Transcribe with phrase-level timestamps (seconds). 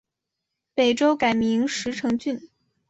[0.73, 2.49] 北周改名石城郡。